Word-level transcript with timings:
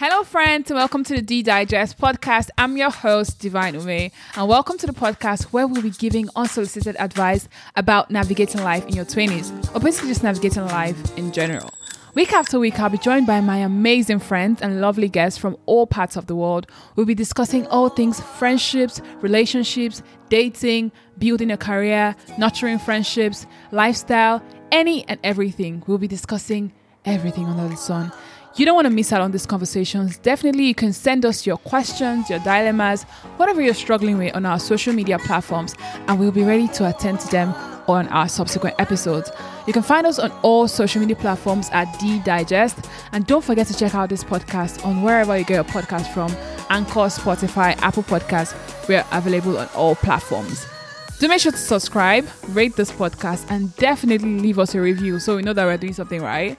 Hello, 0.00 0.22
friends, 0.22 0.70
and 0.70 0.76
welcome 0.76 1.02
to 1.02 1.16
the 1.16 1.22
D 1.22 1.42
Digest 1.42 1.98
podcast. 1.98 2.50
I'm 2.56 2.76
your 2.76 2.88
host, 2.88 3.40
Divine 3.40 3.74
Ume, 3.74 4.12
and 4.36 4.48
welcome 4.48 4.78
to 4.78 4.86
the 4.86 4.92
podcast 4.92 5.46
where 5.46 5.66
we'll 5.66 5.82
be 5.82 5.90
giving 5.90 6.28
unsolicited 6.36 6.94
advice 7.00 7.48
about 7.74 8.08
navigating 8.08 8.62
life 8.62 8.86
in 8.86 8.94
your 8.94 9.04
20s, 9.04 9.74
or 9.74 9.80
basically 9.80 10.10
just 10.10 10.22
navigating 10.22 10.64
life 10.66 11.18
in 11.18 11.32
general. 11.32 11.68
Week 12.14 12.32
after 12.32 12.60
week, 12.60 12.78
I'll 12.78 12.90
be 12.90 12.98
joined 12.98 13.26
by 13.26 13.40
my 13.40 13.56
amazing 13.56 14.20
friends 14.20 14.62
and 14.62 14.80
lovely 14.80 15.08
guests 15.08 15.36
from 15.36 15.56
all 15.66 15.84
parts 15.84 16.14
of 16.14 16.28
the 16.28 16.36
world. 16.36 16.68
We'll 16.94 17.04
be 17.04 17.16
discussing 17.16 17.66
all 17.66 17.88
things 17.88 18.20
friendships, 18.20 19.00
relationships, 19.20 20.04
dating, 20.28 20.92
building 21.18 21.50
a 21.50 21.56
career, 21.56 22.14
nurturing 22.38 22.78
friendships, 22.78 23.48
lifestyle, 23.72 24.44
any 24.70 25.04
and 25.08 25.18
everything. 25.24 25.82
We'll 25.88 25.98
be 25.98 26.06
discussing 26.06 26.72
everything 27.04 27.46
under 27.46 27.66
the 27.66 27.76
sun. 27.76 28.12
You 28.56 28.64
don't 28.66 28.74
want 28.74 28.86
to 28.86 28.90
miss 28.90 29.12
out 29.12 29.20
on 29.20 29.30
these 29.30 29.46
conversations. 29.46 30.18
Definitely, 30.18 30.64
you 30.64 30.74
can 30.74 30.92
send 30.92 31.24
us 31.24 31.46
your 31.46 31.58
questions, 31.58 32.28
your 32.28 32.40
dilemmas, 32.40 33.04
whatever 33.36 33.62
you're 33.62 33.74
struggling 33.74 34.18
with 34.18 34.34
on 34.34 34.44
our 34.44 34.58
social 34.58 34.92
media 34.92 35.18
platforms, 35.18 35.76
and 36.08 36.18
we'll 36.18 36.32
be 36.32 36.42
ready 36.42 36.66
to 36.68 36.88
attend 36.88 37.20
to 37.20 37.28
them 37.28 37.54
on 37.86 38.08
our 38.08 38.28
subsequent 38.28 38.74
episodes. 38.80 39.30
You 39.66 39.72
can 39.72 39.82
find 39.82 40.06
us 40.06 40.18
on 40.18 40.32
all 40.42 40.66
social 40.66 41.00
media 41.00 41.14
platforms 41.14 41.68
at 41.72 41.98
D 42.00 42.18
Digest, 42.20 42.88
and 43.12 43.26
don't 43.26 43.44
forget 43.44 43.66
to 43.68 43.76
check 43.76 43.94
out 43.94 44.08
this 44.08 44.24
podcast 44.24 44.84
on 44.84 45.02
wherever 45.02 45.38
you 45.38 45.44
get 45.44 45.54
your 45.54 45.64
podcast 45.64 46.12
from 46.12 46.30
Anchor, 46.68 47.08
Spotify, 47.08 47.76
Apple 47.80 48.02
Podcasts. 48.02 48.54
We're 48.88 49.04
available 49.12 49.56
on 49.58 49.68
all 49.76 49.94
platforms. 49.94 50.66
Do 51.20 51.28
make 51.28 51.40
sure 51.40 51.52
to 51.52 51.58
subscribe, 51.58 52.26
rate 52.48 52.74
this 52.76 52.90
podcast, 52.90 53.48
and 53.50 53.74
definitely 53.76 54.40
leave 54.40 54.58
us 54.58 54.74
a 54.74 54.80
review 54.80 55.20
so 55.20 55.36
we 55.36 55.42
know 55.42 55.52
that 55.52 55.64
we're 55.64 55.76
doing 55.76 55.92
something 55.92 56.22
right 56.22 56.58